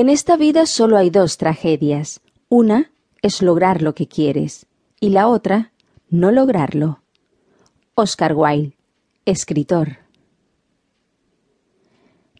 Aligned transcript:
En 0.00 0.08
esta 0.08 0.36
vida 0.36 0.66
solo 0.66 0.96
hay 0.96 1.10
dos 1.10 1.38
tragedias. 1.38 2.20
Una 2.48 2.92
es 3.20 3.42
lograr 3.42 3.82
lo 3.82 3.96
que 3.96 4.06
quieres 4.06 4.66
y 5.00 5.08
la 5.08 5.26
otra, 5.26 5.72
no 6.08 6.30
lograrlo. 6.30 7.02
Oscar 7.96 8.32
Wilde, 8.36 8.76
escritor. 9.24 9.98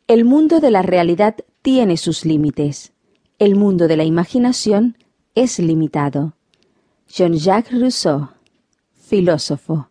El 0.06 0.24
mundo 0.24 0.60
de 0.60 0.70
la 0.70 0.82
realidad 0.82 1.34
tiene 1.60 1.96
sus 1.96 2.24
límites. 2.24 2.92
El 3.40 3.56
mundo 3.56 3.88
de 3.88 3.96
la 3.96 4.04
imaginación 4.04 4.96
es 5.34 5.58
limitado. 5.58 6.34
Jean-Jacques 7.08 7.76
Rousseau, 7.76 8.28
filósofo. 8.92 9.88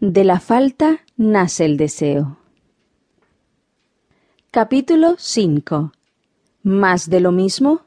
De 0.00 0.24
la 0.24 0.40
falta 0.40 1.02
nace 1.16 1.66
el 1.66 1.76
deseo. 1.76 2.41
Capítulo 4.54 5.14
5. 5.16 5.92
¿Más 6.62 7.08
de 7.08 7.20
lo 7.20 7.32
mismo? 7.32 7.86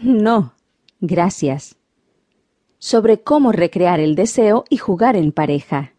No, 0.00 0.52
gracias. 1.00 1.74
Sobre 2.78 3.22
cómo 3.22 3.50
recrear 3.50 3.98
el 3.98 4.14
deseo 4.14 4.62
y 4.70 4.76
jugar 4.76 5.16
en 5.16 5.32
pareja. 5.32 5.92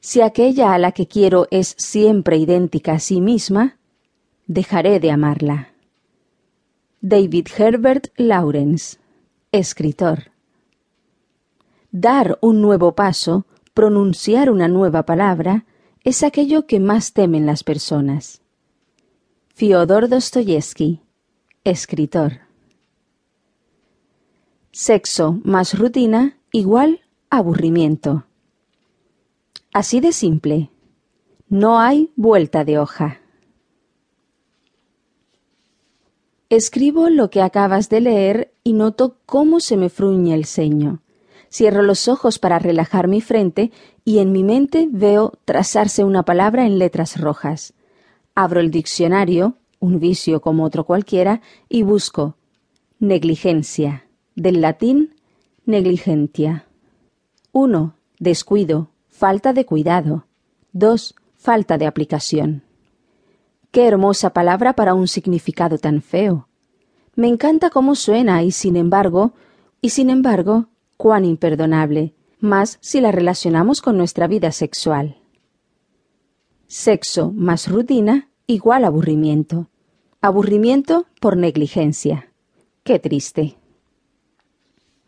Si 0.00 0.20
aquella 0.20 0.74
a 0.74 0.78
la 0.78 0.92
que 0.92 1.08
quiero 1.08 1.48
es 1.50 1.74
siempre 1.78 2.36
idéntica 2.36 2.92
a 2.92 2.98
sí 2.98 3.22
misma, 3.22 3.78
dejaré 4.46 5.00
de 5.00 5.10
amarla. 5.10 5.72
David 7.00 7.46
Herbert 7.56 8.08
Lawrence, 8.18 8.98
escritor. 9.52 10.32
Dar 11.92 12.36
un 12.42 12.60
nuevo 12.60 12.94
paso, 12.94 13.46
pronunciar 13.72 14.50
una 14.50 14.68
nueva 14.68 15.06
palabra, 15.06 15.64
es 16.06 16.22
aquello 16.22 16.68
que 16.68 16.78
más 16.78 17.12
temen 17.12 17.46
las 17.46 17.64
personas. 17.64 18.40
Fyodor 19.48 20.08
Dostoyevsky, 20.08 21.00
escritor. 21.64 22.42
Sexo 24.70 25.40
más 25.42 25.76
rutina 25.76 26.38
igual 26.52 27.00
aburrimiento. 27.28 28.24
Así 29.72 29.98
de 29.98 30.12
simple. 30.12 30.70
No 31.48 31.80
hay 31.80 32.12
vuelta 32.14 32.64
de 32.64 32.78
hoja. 32.78 33.20
Escribo 36.48 37.10
lo 37.10 37.30
que 37.30 37.42
acabas 37.42 37.88
de 37.88 38.00
leer 38.00 38.54
y 38.62 38.74
noto 38.74 39.16
cómo 39.26 39.58
se 39.58 39.76
me 39.76 39.88
fruñe 39.88 40.34
el 40.34 40.44
ceño. 40.44 41.02
Cierro 41.50 41.82
los 41.82 42.08
ojos 42.08 42.38
para 42.38 42.58
relajar 42.58 43.08
mi 43.08 43.20
frente 43.20 43.70
y 44.04 44.18
en 44.18 44.32
mi 44.32 44.44
mente 44.44 44.88
veo 44.90 45.32
trazarse 45.44 46.04
una 46.04 46.24
palabra 46.24 46.66
en 46.66 46.78
letras 46.78 47.20
rojas. 47.20 47.74
Abro 48.34 48.60
el 48.60 48.70
diccionario, 48.70 49.56
un 49.80 50.00
vicio 50.00 50.40
como 50.40 50.64
otro 50.64 50.84
cualquiera, 50.84 51.40
y 51.68 51.82
busco 51.82 52.36
negligencia, 52.98 54.06
del 54.34 54.60
latín 54.60 55.14
negligentia. 55.64 56.66
1. 57.52 57.94
Descuido, 58.18 58.90
falta 59.08 59.52
de 59.52 59.64
cuidado. 59.66 60.26
2. 60.72 61.14
Falta 61.36 61.78
de 61.78 61.86
aplicación. 61.86 62.62
Qué 63.70 63.86
hermosa 63.86 64.30
palabra 64.30 64.74
para 64.74 64.94
un 64.94 65.08
significado 65.08 65.78
tan 65.78 66.02
feo. 66.02 66.48
Me 67.14 67.28
encanta 67.28 67.70
cómo 67.70 67.94
suena 67.94 68.42
y 68.42 68.50
sin 68.50 68.76
embargo, 68.76 69.32
y 69.80 69.90
sin 69.90 70.10
embargo, 70.10 70.68
cuán 70.96 71.24
imperdonable, 71.24 72.14
más 72.40 72.78
si 72.80 73.00
la 73.00 73.12
relacionamos 73.12 73.80
con 73.80 73.96
nuestra 73.96 74.26
vida 74.26 74.52
sexual. 74.52 75.16
Sexo 76.66 77.32
más 77.32 77.68
rutina 77.68 78.28
igual 78.46 78.84
aburrimiento. 78.84 79.68
Aburrimiento 80.20 81.06
por 81.20 81.36
negligencia. 81.36 82.32
Qué 82.82 82.98
triste. 82.98 83.56